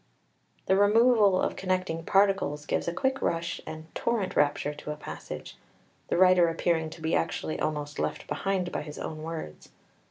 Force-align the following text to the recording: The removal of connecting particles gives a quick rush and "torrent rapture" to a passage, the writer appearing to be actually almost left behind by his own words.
The 0.65 0.75
removal 0.75 1.39
of 1.39 1.55
connecting 1.55 2.03
particles 2.03 2.65
gives 2.65 2.87
a 2.87 2.91
quick 2.91 3.21
rush 3.21 3.61
and 3.67 3.85
"torrent 3.93 4.35
rapture" 4.35 4.73
to 4.73 4.91
a 4.91 4.95
passage, 4.95 5.57
the 6.07 6.17
writer 6.17 6.47
appearing 6.49 6.89
to 6.89 7.01
be 7.01 7.13
actually 7.13 7.59
almost 7.59 7.99
left 7.99 8.25
behind 8.25 8.71
by 8.71 8.81
his 8.81 8.97
own 8.97 9.21
words. 9.21 9.69